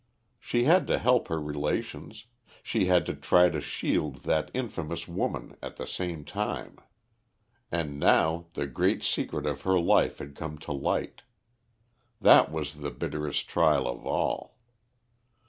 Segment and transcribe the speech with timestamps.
[0.39, 2.25] She had to help her relations;
[2.63, 6.79] she had to try to shield that infamous woman at the same time.
[7.71, 11.21] And now the great secret of her life had come to light.
[12.19, 14.57] That was the bitterest trial of all.